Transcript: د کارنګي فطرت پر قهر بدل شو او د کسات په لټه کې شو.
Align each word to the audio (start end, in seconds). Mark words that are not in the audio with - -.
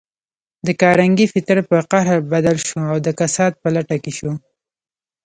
د 0.65 0.67
کارنګي 0.81 1.25
فطرت 1.33 1.65
پر 1.71 1.81
قهر 1.91 2.19
بدل 2.33 2.57
شو 2.67 2.79
او 2.91 2.97
د 3.05 3.07
کسات 3.19 3.53
په 3.61 3.67
لټه 3.75 3.97
کې 4.03 4.11
شو. 4.17 4.31